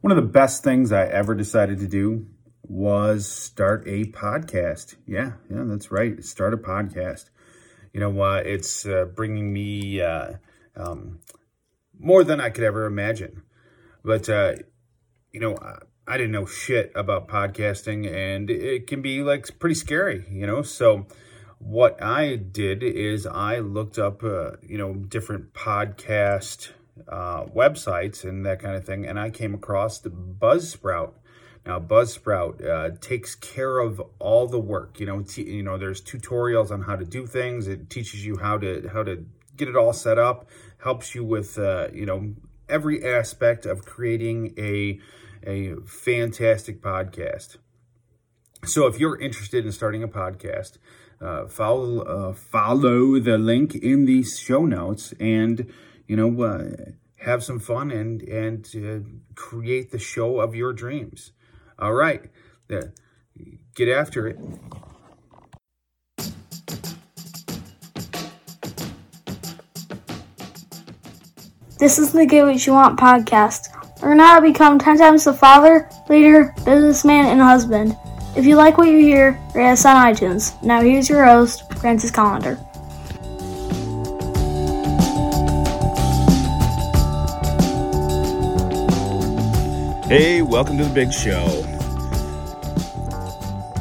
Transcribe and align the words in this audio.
One 0.00 0.12
of 0.12 0.16
the 0.16 0.30
best 0.30 0.62
things 0.62 0.92
I 0.92 1.06
ever 1.06 1.34
decided 1.34 1.80
to 1.80 1.88
do 1.88 2.28
was 2.62 3.26
start 3.26 3.82
a 3.88 4.04
podcast. 4.04 4.94
Yeah, 5.06 5.32
yeah, 5.50 5.64
that's 5.64 5.90
right. 5.90 6.22
Start 6.22 6.54
a 6.54 6.56
podcast. 6.56 7.30
You 7.92 7.98
know, 7.98 8.22
uh, 8.22 8.36
it's 8.36 8.86
uh, 8.86 9.06
bringing 9.06 9.52
me 9.52 10.00
uh, 10.00 10.34
um, 10.76 11.18
more 11.98 12.22
than 12.22 12.40
I 12.40 12.50
could 12.50 12.62
ever 12.62 12.86
imagine. 12.86 13.42
But, 14.04 14.28
uh, 14.28 14.54
you 15.32 15.40
know, 15.40 15.56
I 16.06 16.16
didn't 16.16 16.32
know 16.32 16.46
shit 16.46 16.92
about 16.94 17.26
podcasting, 17.26 18.08
and 18.08 18.48
it 18.50 18.86
can 18.86 19.02
be 19.02 19.24
like 19.24 19.58
pretty 19.58 19.74
scary, 19.74 20.24
you 20.30 20.46
know? 20.46 20.62
So, 20.62 21.08
what 21.58 22.00
I 22.00 22.36
did 22.36 22.84
is 22.84 23.26
I 23.26 23.58
looked 23.58 23.98
up, 23.98 24.22
uh, 24.22 24.52
you 24.62 24.78
know, 24.78 24.94
different 24.94 25.54
podcast 25.54 26.70
uh, 27.06 27.44
websites 27.44 28.24
and 28.24 28.44
that 28.46 28.60
kind 28.60 28.76
of 28.76 28.84
thing, 28.84 29.06
and 29.06 29.18
I 29.18 29.30
came 29.30 29.54
across 29.54 29.98
the 29.98 30.10
Buzzsprout. 30.10 31.12
Now, 31.66 31.78
Buzzsprout 31.78 32.64
uh, 32.66 32.96
takes 33.00 33.34
care 33.34 33.78
of 33.78 34.00
all 34.18 34.46
the 34.46 34.58
work. 34.58 34.98
You 34.98 35.06
know, 35.06 35.22
t- 35.22 35.42
you 35.42 35.62
know, 35.62 35.76
there's 35.76 36.00
tutorials 36.00 36.70
on 36.70 36.82
how 36.82 36.96
to 36.96 37.04
do 37.04 37.26
things. 37.26 37.68
It 37.68 37.90
teaches 37.90 38.24
you 38.24 38.38
how 38.38 38.58
to 38.58 38.88
how 38.92 39.02
to 39.02 39.26
get 39.56 39.68
it 39.68 39.76
all 39.76 39.92
set 39.92 40.18
up. 40.18 40.48
Helps 40.78 41.14
you 41.14 41.24
with 41.24 41.58
uh, 41.58 41.88
you 41.92 42.06
know 42.06 42.34
every 42.68 43.04
aspect 43.04 43.66
of 43.66 43.84
creating 43.84 44.54
a 44.56 44.98
a 45.46 45.76
fantastic 45.84 46.80
podcast. 46.80 47.58
So, 48.64 48.86
if 48.86 48.98
you're 48.98 49.20
interested 49.20 49.64
in 49.64 49.72
starting 49.72 50.02
a 50.02 50.08
podcast, 50.08 50.78
uh, 51.20 51.46
follow 51.46 52.00
uh, 52.00 52.32
follow 52.32 53.18
the 53.18 53.38
link 53.38 53.74
in 53.74 54.04
the 54.04 54.22
show 54.22 54.64
notes 54.64 55.12
and 55.20 55.70
you 56.08 56.16
know 56.16 56.42
uh, 56.42 56.90
have 57.18 57.44
some 57.44 57.60
fun 57.60 57.92
and 57.92 58.22
and 58.22 58.66
uh, 58.74 59.06
create 59.36 59.92
the 59.92 59.98
show 59.98 60.40
of 60.40 60.56
your 60.56 60.72
dreams 60.72 61.30
all 61.78 61.92
right 61.92 62.24
get 63.76 63.88
after 63.88 64.26
it 64.26 64.38
this 71.78 71.98
is 71.98 72.12
the 72.12 72.26
Get 72.26 72.44
What 72.44 72.66
You 72.66 72.72
Want 72.72 72.98
podcast. 72.98 73.68
Learn 74.02 74.18
how 74.18 74.36
to 74.36 74.42
become 74.42 74.78
10 74.78 74.98
times 74.98 75.24
the 75.24 75.32
father, 75.32 75.88
leader, 76.08 76.52
businessman, 76.64 77.26
and 77.26 77.40
husband. 77.40 77.96
If 78.36 78.44
you 78.44 78.56
like 78.56 78.78
what 78.78 78.88
you 78.88 78.98
hear, 78.98 79.38
rate 79.54 79.70
us 79.70 79.84
on 79.84 79.94
iTunes. 79.94 80.60
Now 80.62 80.80
here's 80.80 81.08
your 81.08 81.24
host, 81.24 81.62
Francis 81.80 82.10
Collender. 82.10 82.67
Hey, 90.08 90.40
welcome 90.40 90.78
to 90.78 90.84
the 90.84 90.94
big 90.94 91.12
show. 91.12 91.46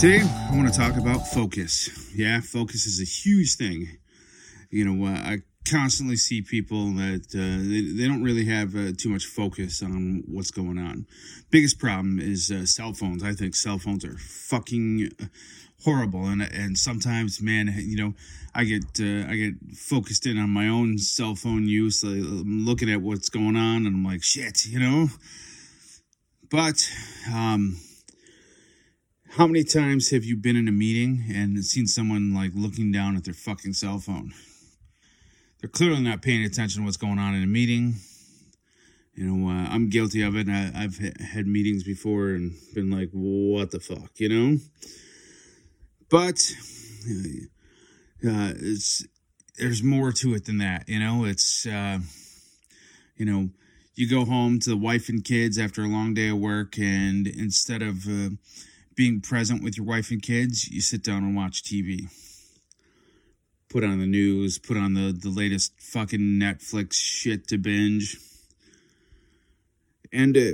Today, 0.00 0.20
I 0.20 0.56
want 0.56 0.66
to 0.66 0.76
talk 0.76 0.96
about 0.96 1.28
focus. 1.28 2.12
Yeah, 2.12 2.40
focus 2.40 2.86
is 2.86 3.00
a 3.00 3.04
huge 3.04 3.54
thing. 3.54 3.98
You 4.68 4.84
know, 4.84 5.06
uh, 5.06 5.12
I 5.12 5.42
constantly 5.64 6.16
see 6.16 6.42
people 6.42 6.86
that 6.94 7.28
uh, 7.32 7.62
they, 7.70 7.82
they 7.82 8.08
don't 8.08 8.24
really 8.24 8.46
have 8.46 8.74
uh, 8.74 8.90
too 8.98 9.10
much 9.10 9.26
focus 9.26 9.80
on 9.80 10.24
what's 10.26 10.50
going 10.50 10.76
on. 10.76 11.06
Biggest 11.52 11.78
problem 11.78 12.18
is 12.18 12.50
uh, 12.50 12.66
cell 12.66 12.94
phones. 12.94 13.22
I 13.22 13.32
think 13.32 13.54
cell 13.54 13.78
phones 13.78 14.04
are 14.04 14.18
fucking 14.18 15.12
horrible, 15.84 16.24
and 16.24 16.42
and 16.42 16.76
sometimes, 16.76 17.40
man, 17.40 17.72
you 17.76 17.96
know, 17.96 18.14
I 18.56 18.64
get 18.64 18.86
uh, 19.00 19.30
I 19.30 19.36
get 19.36 19.54
focused 19.76 20.26
in 20.26 20.36
on 20.36 20.50
my 20.50 20.66
own 20.66 20.98
cell 20.98 21.36
phone 21.36 21.68
use. 21.68 22.02
I'm 22.02 22.64
looking 22.66 22.90
at 22.90 23.02
what's 23.02 23.28
going 23.28 23.54
on, 23.54 23.86
and 23.86 23.94
I'm 23.94 24.04
like, 24.04 24.24
shit, 24.24 24.66
you 24.66 24.80
know. 24.80 25.10
But 26.50 26.90
um, 27.32 27.78
how 29.30 29.46
many 29.46 29.64
times 29.64 30.10
have 30.10 30.24
you 30.24 30.36
been 30.36 30.56
in 30.56 30.68
a 30.68 30.72
meeting 30.72 31.24
and 31.34 31.62
seen 31.64 31.86
someone 31.86 32.34
like 32.34 32.52
looking 32.54 32.90
down 32.90 33.16
at 33.16 33.24
their 33.24 33.34
fucking 33.34 33.74
cell 33.74 33.98
phone? 33.98 34.32
they're 35.60 35.70
clearly 35.70 36.00
not 36.00 36.22
paying 36.22 36.44
attention 36.44 36.82
to 36.82 36.84
what's 36.84 36.96
going 36.96 37.18
on 37.18 37.34
in 37.34 37.42
a 37.42 37.46
meeting. 37.46 37.96
You 39.14 39.24
know, 39.26 39.50
uh, 39.50 39.68
I'm 39.68 39.88
guilty 39.88 40.22
of 40.22 40.36
it. 40.36 40.48
I, 40.48 40.70
have 40.80 40.98
had 40.98 41.46
meetings 41.46 41.82
before 41.82 42.28
and 42.28 42.52
been 42.74 42.90
like, 42.90 43.10
what 43.10 43.72
the 43.72 43.80
fuck, 43.80 44.12
you 44.16 44.28
know? 44.28 44.58
But 46.08 46.40
uh, 48.24 48.54
it's 48.56 49.04
there's 49.58 49.82
more 49.82 50.12
to 50.12 50.34
it 50.34 50.44
than 50.44 50.58
that, 50.58 50.88
you 50.88 51.00
know? 51.00 51.24
It's, 51.24 51.66
uh, 51.66 51.98
you 53.16 53.26
know, 53.26 53.50
you 53.98 54.08
go 54.08 54.24
home 54.24 54.58
to 54.60 54.70
the 54.70 54.76
wife 54.76 55.08
and 55.08 55.24
kids 55.24 55.58
after 55.58 55.82
a 55.82 55.88
long 55.88 56.14
day 56.14 56.28
of 56.28 56.38
work, 56.38 56.78
and 56.78 57.26
instead 57.26 57.82
of 57.82 58.06
uh, 58.06 58.30
being 58.94 59.20
present 59.20 59.62
with 59.62 59.76
your 59.76 59.86
wife 59.86 60.10
and 60.10 60.22
kids, 60.22 60.68
you 60.68 60.80
sit 60.80 61.02
down 61.02 61.24
and 61.24 61.36
watch 61.36 61.62
TV 61.62 62.08
put 63.68 63.84
on 63.84 63.98
the 63.98 64.06
news, 64.06 64.58
put 64.58 64.76
on 64.76 64.94
the, 64.94 65.12
the 65.12 65.28
latest 65.28 65.72
fucking 65.78 66.20
Netflix 66.20 66.94
shit 66.94 67.46
to 67.48 67.58
binge. 67.58 68.16
And 70.12 70.36
uh, 70.36 70.52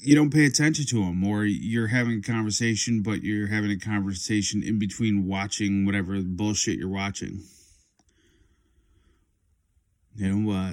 you 0.00 0.14
don't 0.14 0.32
pay 0.32 0.44
attention 0.44 0.84
to 0.86 1.04
them, 1.04 1.24
or 1.24 1.44
you're 1.44 1.86
having 1.86 2.18
a 2.18 2.22
conversation, 2.22 3.02
but 3.02 3.22
you're 3.22 3.46
having 3.46 3.70
a 3.70 3.78
conversation 3.78 4.62
in 4.62 4.78
between 4.78 5.26
watching 5.26 5.86
whatever 5.86 6.20
bullshit 6.20 6.78
you're 6.78 6.88
watching. 6.88 7.42
Know, 10.30 10.52
uh, 10.52 10.72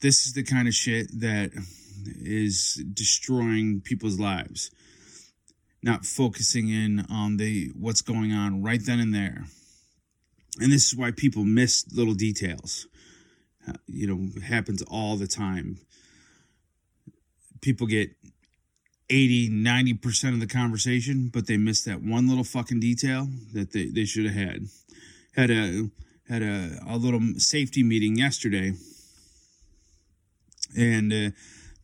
this 0.00 0.26
is 0.26 0.32
the 0.32 0.42
kind 0.42 0.66
of 0.68 0.74
shit 0.74 1.08
that 1.20 1.50
is 2.06 2.82
destroying 2.92 3.80
people's 3.80 4.18
lives. 4.18 4.70
Not 5.82 6.04
focusing 6.04 6.68
in 6.68 7.06
on 7.10 7.36
the 7.36 7.70
what's 7.78 8.02
going 8.02 8.32
on 8.32 8.62
right 8.62 8.80
then 8.84 9.00
and 9.00 9.14
there 9.14 9.44
and 10.58 10.72
this 10.72 10.86
is 10.86 10.96
why 10.96 11.10
people 11.10 11.44
miss 11.44 11.84
little 11.92 12.14
details. 12.14 12.86
Uh, 13.68 13.74
you 13.86 14.06
know, 14.06 14.40
happens 14.42 14.82
all 14.82 15.16
the 15.16 15.26
time. 15.26 15.78
People 17.60 17.86
get 17.86 18.10
80, 19.10 19.50
90% 19.50 20.34
of 20.34 20.40
the 20.40 20.46
conversation, 20.46 21.30
but 21.32 21.46
they 21.46 21.56
miss 21.56 21.82
that 21.84 22.02
one 22.02 22.28
little 22.28 22.44
fucking 22.44 22.80
detail 22.80 23.28
that 23.52 23.72
they, 23.72 23.86
they 23.86 24.04
should 24.04 24.24
have 24.24 24.34
had. 24.34 24.66
Had 25.36 25.50
a 25.50 25.90
had 26.30 26.42
a, 26.42 26.78
a 26.88 26.96
little 26.96 27.20
safety 27.36 27.82
meeting 27.82 28.16
yesterday, 28.16 28.72
and 30.78 31.12
uh, 31.12 31.30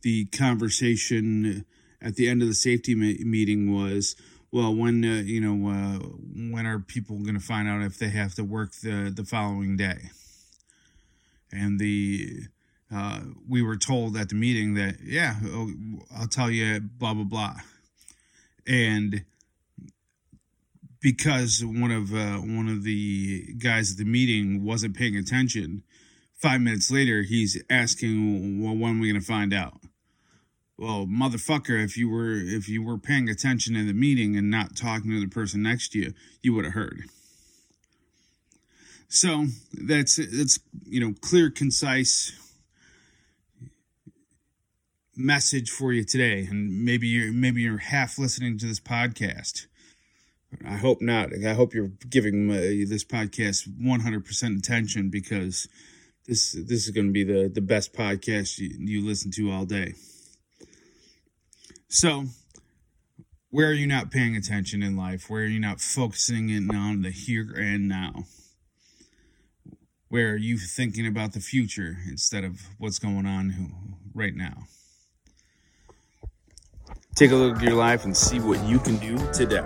the 0.01 0.25
conversation 0.25 1.65
at 2.01 2.15
the 2.15 2.29
end 2.29 2.41
of 2.41 2.47
the 2.47 2.53
safety 2.53 2.95
meeting 2.95 3.73
was 3.73 4.15
well, 4.51 4.73
when 4.73 5.03
uh, 5.03 5.21
you 5.25 5.41
know, 5.41 5.69
uh, 5.69 5.99
when 6.51 6.65
are 6.65 6.79
people 6.79 7.19
going 7.19 7.35
to 7.35 7.41
find 7.41 7.67
out 7.67 7.81
if 7.81 7.99
they 7.99 8.09
have 8.09 8.33
to 8.35 8.43
work 8.43 8.71
the 8.81 9.11
the 9.13 9.25
following 9.25 9.75
day? 9.75 10.11
And 11.51 11.79
the 11.79 12.43
uh, 12.93 13.19
we 13.47 13.61
were 13.61 13.75
told 13.75 14.15
at 14.15 14.29
the 14.29 14.35
meeting 14.35 14.75
that 14.75 14.95
yeah, 15.03 15.35
oh, 15.47 15.71
I'll 16.17 16.27
tell 16.27 16.49
you, 16.49 16.79
blah 16.79 17.13
blah 17.13 17.25
blah, 17.25 17.55
and 18.65 19.25
because 21.07 21.63
one 21.63 21.89
of 21.91 22.13
uh, 22.13 22.35
one 22.35 22.67
of 22.67 22.83
the 22.83 23.53
guys 23.59 23.91
at 23.91 23.97
the 23.97 24.03
meeting 24.03 24.65
wasn't 24.65 24.93
paying 24.93 25.15
attention, 25.15 25.81
five 26.33 26.59
minutes 26.59 26.91
later 26.91 27.21
he's 27.21 27.63
asking, 27.69 28.61
well, 28.61 28.75
when 28.75 28.97
are 28.97 29.01
we 29.01 29.09
going 29.09 29.21
to 29.21 29.25
find 29.25 29.53
out? 29.53 29.79
well 30.77 31.07
motherfucker 31.07 31.83
if 31.83 31.97
you 31.97 32.07
were 32.07 32.33
if 32.33 32.69
you 32.69 32.83
were 32.83 32.99
paying 32.99 33.29
attention 33.29 33.75
in 33.75 33.87
the 33.87 33.93
meeting 33.93 34.35
and 34.35 34.51
not 34.51 34.75
talking 34.75 35.09
to 35.09 35.19
the 35.19 35.27
person 35.27 35.63
next 35.63 35.89
to 35.89 35.97
you 35.97 36.13
you 36.43 36.53
would 36.53 36.65
have 36.65 36.73
heard. 36.73 37.03
So 39.07 39.45
that's 39.73 40.17
that's 40.17 40.59
you 40.85 40.99
know 40.99 41.13
clear 41.21 41.49
concise 41.49 42.33
message 45.15 45.69
for 45.71 45.93
you 45.93 46.03
today 46.03 46.45
and 46.47 46.83
maybe 46.83 47.07
you're 47.07 47.31
maybe 47.31 47.61
you're 47.61 47.77
half 47.77 48.19
listening 48.19 48.57
to 48.59 48.67
this 48.67 48.81
podcast 48.81 49.67
i 50.65 50.75
hope 50.75 51.01
not 51.01 51.29
i 51.45 51.53
hope 51.53 51.73
you're 51.73 51.91
giving 52.09 52.49
uh, 52.49 52.55
this 52.87 53.03
podcast 53.03 53.67
100% 53.81 54.57
attention 54.57 55.09
because 55.09 55.67
this 56.25 56.53
this 56.53 56.85
is 56.85 56.89
going 56.91 57.07
to 57.07 57.13
be 57.13 57.23
the 57.23 57.49
the 57.53 57.61
best 57.61 57.93
podcast 57.93 58.57
you, 58.57 58.69
you 58.79 59.05
listen 59.05 59.31
to 59.31 59.51
all 59.51 59.65
day 59.65 59.93
so, 61.89 62.25
where 63.49 63.69
are 63.69 63.73
you 63.73 63.87
not 63.87 64.11
paying 64.11 64.35
attention 64.35 64.83
in 64.83 64.97
life? 64.97 65.29
Where 65.29 65.43
are 65.43 65.47
you 65.47 65.59
not 65.59 65.79
focusing 65.79 66.49
in 66.49 66.69
on 66.75 67.01
the 67.01 67.11
here 67.11 67.53
and 67.57 67.87
now? 67.87 68.25
Where 70.09 70.31
are 70.31 70.37
you 70.37 70.57
thinking 70.57 71.07
about 71.07 71.31
the 71.31 71.39
future 71.39 71.97
instead 72.09 72.43
of 72.43 72.61
what's 72.77 72.99
going 72.99 73.25
on 73.25 73.95
right 74.13 74.35
now? 74.35 74.63
Take 77.15 77.31
a 77.31 77.35
look 77.35 77.57
at 77.57 77.63
your 77.63 77.73
life 77.73 78.03
and 78.03 78.15
see 78.15 78.39
what 78.39 78.61
you 78.65 78.79
can 78.79 78.97
do 78.97 79.17
today. 79.31 79.65